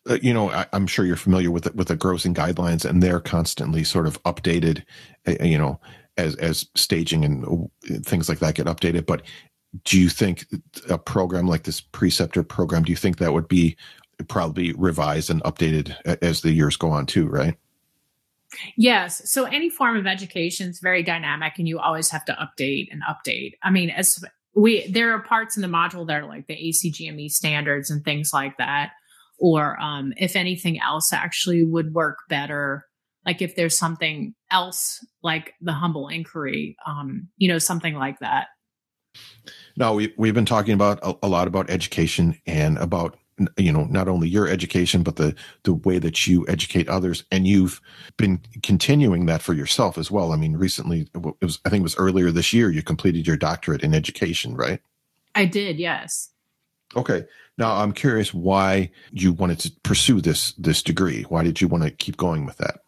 [0.08, 3.02] uh, you know, I, am sure you're familiar with it, with the grossing guidelines, and
[3.02, 4.84] they're constantly sort of updated.
[5.28, 5.80] Uh, you know,
[6.18, 7.70] as as staging and
[8.06, 9.06] things like that get updated.
[9.06, 9.24] But
[9.84, 10.46] do you think
[10.90, 13.76] a program like this preceptor program, do you think that would be
[14.30, 17.56] probably revised and updated as the years go on too, right?
[18.78, 19.30] Yes.
[19.30, 23.02] So any form of education is very dynamic and you always have to update and
[23.04, 23.54] update.
[23.64, 24.24] I mean, as
[24.56, 28.32] we there are parts in the module that are like the ACGME standards and things
[28.34, 28.92] like that.
[29.38, 32.86] Or um, if anything else actually would work better,
[33.26, 38.48] like if there's something else like the humble inquiry, um, you know, something like that.
[39.76, 43.18] No, we we've been talking about a, a lot about education and about
[43.58, 47.24] you know not only your education but the the way that you educate others.
[47.32, 47.82] And you've
[48.18, 50.32] been continuing that for yourself as well.
[50.32, 53.38] I mean recently it was i think it was earlier this year you completed your
[53.38, 54.82] doctorate in education right?
[55.34, 56.30] I did yes.
[56.96, 57.26] Okay.
[57.58, 61.24] Now i'm curious why you wanted to pursue this this degree.
[61.24, 62.80] Why did you want to keep going with that?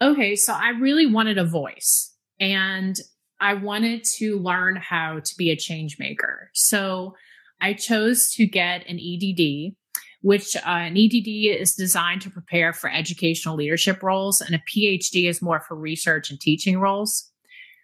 [0.00, 2.98] Okay so i really wanted a voice and
[3.40, 6.50] i wanted to learn how to be a change maker.
[6.54, 7.14] So
[7.60, 9.74] I chose to get an EDD,
[10.20, 15.28] which uh, an EDD is designed to prepare for educational leadership roles, and a PhD
[15.28, 17.30] is more for research and teaching roles.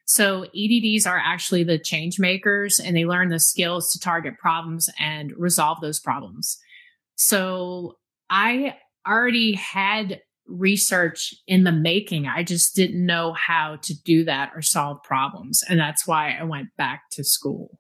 [0.07, 4.91] So EDDs are actually the change makers, and they learn the skills to target problems
[4.99, 6.59] and resolve those problems.
[7.17, 7.97] So
[8.29, 12.27] I already had research in the making.
[12.27, 15.63] I just didn't know how to do that or solve problems.
[15.69, 17.79] And that's why I went back to school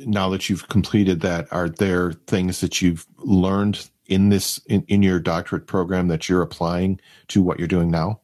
[0.00, 5.02] now that you've completed that, are there things that you've learned in this in, in
[5.02, 8.20] your doctorate program that you're applying to what you're doing now?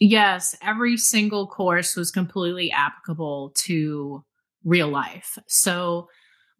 [0.00, 4.24] Yes, every single course was completely applicable to
[4.64, 5.38] real life.
[5.46, 6.08] So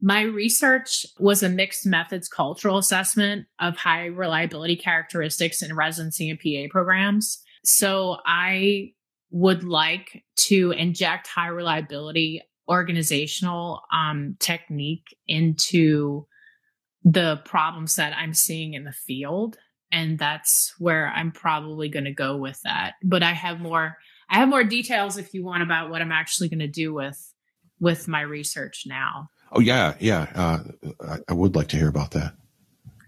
[0.00, 6.38] my research was a mixed methods cultural assessment of high reliability characteristics in residency and
[6.38, 7.42] PA programs.
[7.64, 8.92] So I
[9.30, 16.26] would like to inject high reliability organizational um, technique into
[17.04, 19.58] the problems that I'm seeing in the field.
[19.92, 22.94] And that's where I'm probably going to go with that.
[23.02, 23.98] But I have more,
[24.28, 27.32] I have more details if you want about what I'm actually going to do with,
[27.78, 29.28] with my research now.
[29.52, 29.94] Oh yeah.
[30.00, 30.26] Yeah.
[30.34, 30.58] Uh,
[31.06, 32.34] I, I would like to hear about that.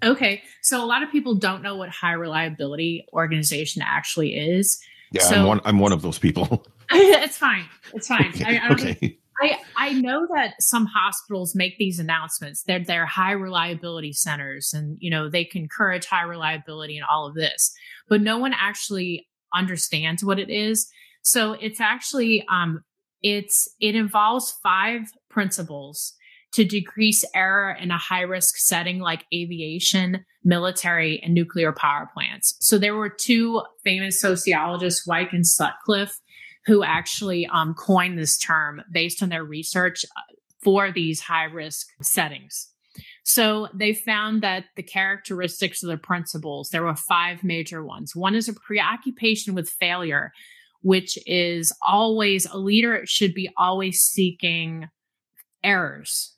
[0.05, 0.43] Okay.
[0.63, 4.79] So a lot of people don't know what high reliability organization actually is.
[5.11, 5.23] Yeah.
[5.23, 6.67] So, I'm one, I'm one of those people.
[6.93, 7.65] it's fine.
[7.95, 8.29] It's fine.
[8.29, 8.45] Okay.
[8.45, 8.95] I, I okay.
[8.95, 12.63] Think, I, I know that some hospitals make these announcements.
[12.63, 17.27] They're they're high reliability centers and you know they can encourage high reliability and all
[17.27, 17.73] of this,
[18.09, 20.89] but no one actually understands what it is.
[21.23, 22.83] So it's actually um
[23.23, 26.15] it's it involves five principles
[26.53, 32.57] to decrease error in a high risk setting like aviation, military, and nuclear power plants.
[32.61, 36.19] So there were two famous sociologists, Weick and Sutcliffe,
[36.67, 41.87] who actually um, coined this term based on their research uh, for these high risk
[42.03, 42.71] settings.
[43.25, 48.17] So they found that the characteristics of the principles, there were five major ones.
[48.17, 50.33] One is a preoccupation with failure,
[50.81, 54.89] which is always a leader should be always seeking
[55.63, 56.35] errors.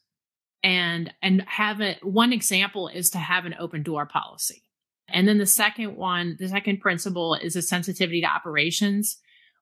[0.62, 4.62] And and have it one example is to have an open door policy.
[5.08, 9.18] And then the second one, the second principle is a sensitivity to operations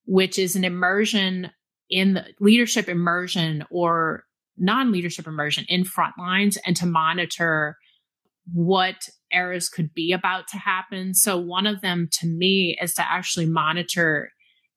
[0.06, 1.50] which is an immersion
[1.90, 4.24] in the leadership immersion or
[4.56, 7.76] non leadership immersion in front lines and to monitor
[8.52, 11.14] what errors could be about to happen.
[11.14, 14.30] So, one of them to me is to actually monitor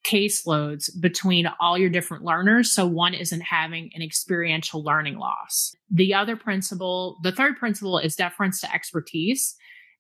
[0.06, 2.74] caseloads between all your different learners.
[2.74, 5.76] So, one isn't having an experiential learning loss.
[5.90, 9.56] The other principle, the third principle is deference to expertise.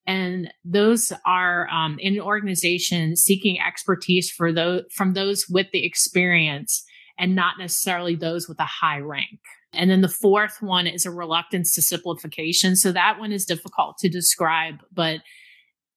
[0.07, 5.85] And those are um, in an organization seeking expertise for those from those with the
[5.85, 6.83] experience
[7.17, 9.39] and not necessarily those with a high rank.
[9.73, 12.75] And then the fourth one is a reluctance to simplification.
[12.75, 15.19] So that one is difficult to describe, but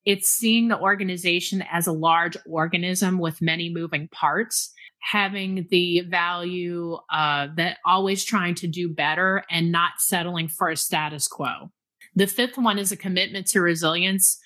[0.05, 6.99] it's seeing the organization as a large organism with many moving parts, having the value
[7.11, 11.71] uh, that always trying to do better and not settling for a status quo.
[12.15, 14.39] The fifth one is a commitment to resilience.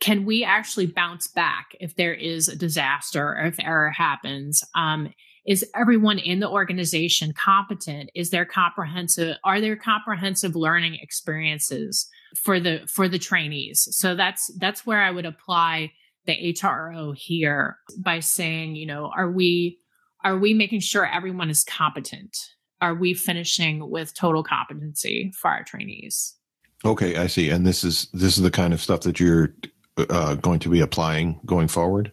[0.00, 4.62] Can we actually bounce back if there is a disaster or if error happens?
[4.74, 5.12] Um,
[5.48, 8.10] is everyone in the organization competent?
[8.14, 9.36] Is there comprehensive?
[9.44, 12.06] Are there comprehensive learning experiences
[12.36, 13.88] for the for the trainees?
[13.92, 15.92] So that's that's where I would apply
[16.26, 19.78] the HRO here by saying, you know, are we
[20.22, 22.36] are we making sure everyone is competent?
[22.80, 26.37] Are we finishing with total competency for our trainees?
[26.84, 27.50] Okay, I see.
[27.50, 29.54] And this is this is the kind of stuff that you're
[29.96, 32.12] uh, going to be applying going forward.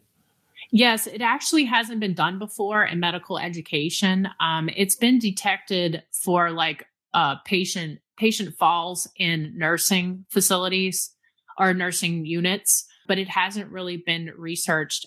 [0.71, 4.27] Yes, it actually hasn't been done before in medical education.
[4.39, 11.11] Um, it's been detected for like uh, patient patient falls in nursing facilities
[11.57, 15.05] or nursing units, but it hasn't really been researched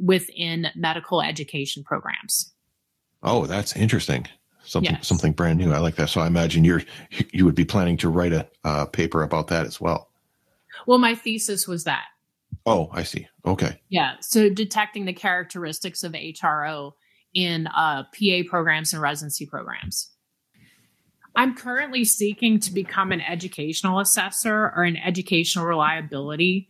[0.00, 2.52] within medical education programs.
[3.22, 4.26] Oh, that's interesting.
[4.68, 5.08] Something yes.
[5.08, 5.72] something brand new.
[5.72, 6.10] I like that.
[6.10, 6.82] So I imagine you're
[7.32, 10.10] you would be planning to write a uh, paper about that as well.
[10.86, 12.04] Well, my thesis was that.
[12.66, 13.28] Oh, I see.
[13.46, 13.80] Okay.
[13.88, 14.16] Yeah.
[14.20, 16.92] So detecting the characteristics of HRO
[17.34, 20.10] in uh, PA programs and residency programs.
[21.34, 26.68] I'm currently seeking to become an educational assessor or an educational reliability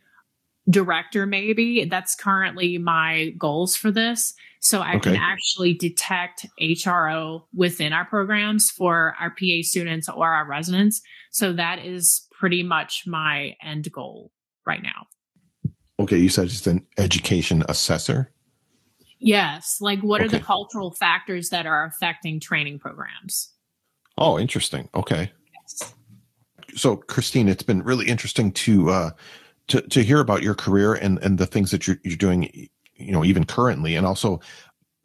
[0.71, 1.85] director, maybe.
[1.85, 4.35] That's currently my goals for this.
[4.61, 5.13] So I okay.
[5.13, 11.01] can actually detect HRO within our programs for our PA students or our residents.
[11.31, 14.33] So that is pretty much my end goal
[14.67, 15.07] right now.
[16.01, 18.33] Okay, you said it's an education assessor?
[19.21, 19.79] Yes.
[19.81, 20.27] Like, what okay.
[20.27, 23.53] are the cultural factors that are affecting training programs?
[24.17, 24.89] Oh, interesting.
[24.95, 25.33] Okay.
[25.55, 25.95] Yes.
[26.77, 29.11] So, Christine, it's been really interesting to uh,
[29.69, 33.13] to to hear about your career and and the things that you're you're doing, you
[33.13, 34.41] know, even currently, and also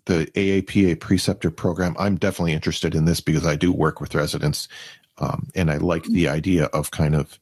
[0.06, 1.96] the AAPA preceptor program.
[1.98, 4.68] I'm definitely interested in this because I do work with residents,
[5.20, 7.40] um, and I like the idea of kind of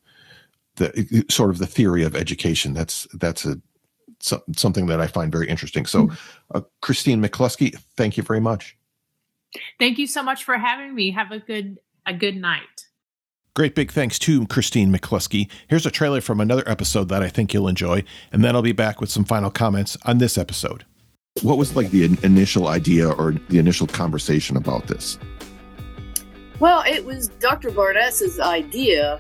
[0.76, 2.74] the sort of the theory of education.
[2.74, 3.62] That's that's a
[4.20, 5.86] so, something that I find very interesting.
[5.86, 6.58] So, mm-hmm.
[6.58, 8.78] uh, Christine McCluskey, thank you very much.
[9.80, 11.12] Thank you so much for having me.
[11.12, 12.88] Have a good a good night.
[13.54, 15.50] Great big thanks to Christine McCluskey.
[15.68, 18.72] Here's a trailer from another episode that I think you'll enjoy, and then I'll be
[18.72, 20.86] back with some final comments on this episode.
[21.42, 25.20] What was like the initial idea or the initial conversation about this?
[26.62, 27.72] Well, it was Dr.
[27.72, 29.20] Barness's idea,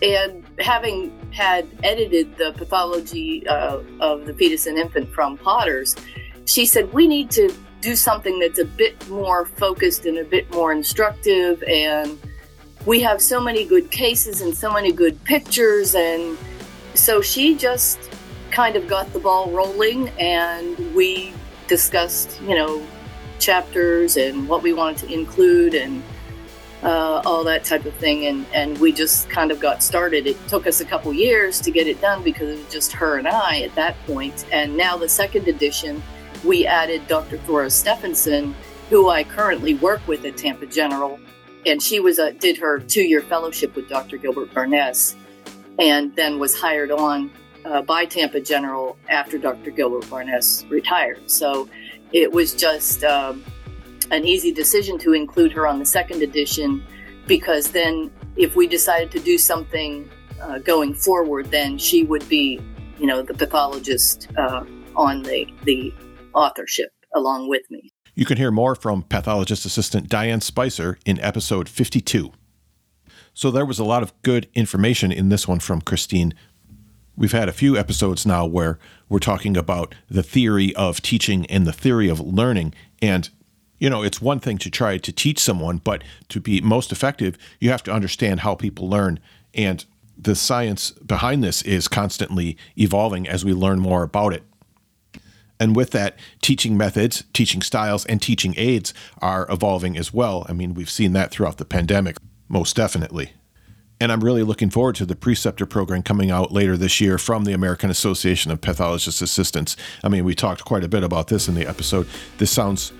[0.00, 5.94] and having had edited the pathology uh, of the fetus and infant from Potters,
[6.46, 10.50] she said we need to do something that's a bit more focused and a bit
[10.54, 12.18] more instructive and
[12.86, 16.36] we have so many good cases and so many good pictures and
[16.94, 17.98] so she just
[18.50, 21.32] kind of got the ball rolling and we
[21.66, 22.86] discussed you know
[23.38, 26.02] chapters and what we wanted to include and
[26.82, 30.36] uh, all that type of thing and and we just kind of got started it
[30.48, 33.26] took us a couple years to get it done because it was just her and
[33.26, 34.34] i at that point.
[34.34, 36.02] point and now the second edition
[36.44, 38.52] we added dr thora steffensen
[38.90, 41.18] who i currently work with at tampa general
[41.66, 44.16] and she was a, did her two-year fellowship with Dr.
[44.16, 45.16] Gilbert Barness,
[45.78, 47.30] and then was hired on
[47.64, 49.70] uh, by Tampa General after Dr.
[49.70, 51.30] Gilbert Barness retired.
[51.30, 51.68] So
[52.12, 53.44] it was just um,
[54.10, 56.84] an easy decision to include her on the second edition
[57.26, 60.08] because then if we decided to do something
[60.42, 62.60] uh, going forward, then she would be,
[62.98, 64.64] you know, the pathologist uh,
[64.96, 65.92] on the the
[66.34, 67.93] authorship along with me.
[68.16, 72.30] You can hear more from pathologist assistant Diane Spicer in episode 52.
[73.32, 76.32] So there was a lot of good information in this one from Christine.
[77.16, 81.66] We've had a few episodes now where we're talking about the theory of teaching and
[81.66, 82.74] the theory of learning.
[83.02, 83.28] And,
[83.80, 87.36] you know, it's one thing to try to teach someone, but to be most effective,
[87.58, 89.18] you have to understand how people learn.
[89.54, 89.84] And
[90.16, 94.44] the science behind this is constantly evolving as we learn more about it.
[95.60, 100.44] And with that, teaching methods, teaching styles, and teaching aids are evolving as well.
[100.48, 102.16] I mean, we've seen that throughout the pandemic,
[102.48, 103.32] most definitely.
[104.00, 107.44] And I'm really looking forward to the preceptor program coming out later this year from
[107.44, 109.76] the American Association of Pathologist Assistants.
[110.02, 112.08] I mean, we talked quite a bit about this in the episode.
[112.38, 112.92] This sounds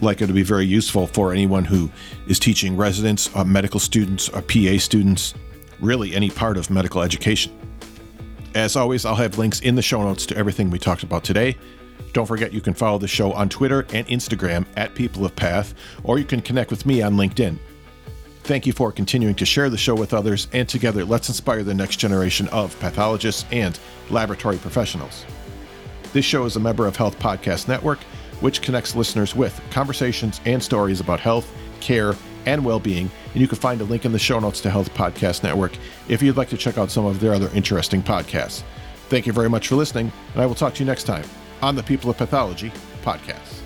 [0.00, 1.90] like it would be very useful for anyone who
[2.26, 5.34] is teaching residents, uh, medical students, or PA students,
[5.78, 7.56] really any part of medical education.
[8.54, 11.56] As always, I'll have links in the show notes to everything we talked about today.
[12.12, 15.74] Don't forget you can follow the show on Twitter and Instagram at People of Path,
[16.02, 17.58] or you can connect with me on LinkedIn.
[18.42, 21.74] Thank you for continuing to share the show with others, and together let's inspire the
[21.74, 23.78] next generation of pathologists and
[24.08, 25.24] laboratory professionals.
[26.12, 28.00] This show is a member of Health Podcast Network,
[28.40, 32.14] which connects listeners with conversations and stories about health, care,
[32.46, 33.10] and well being.
[33.32, 35.72] And you can find a link in the show notes to Health Podcast Network
[36.08, 38.62] if you'd like to check out some of their other interesting podcasts.
[39.08, 41.24] Thank you very much for listening, and I will talk to you next time
[41.62, 43.59] on the People of Pathology podcast.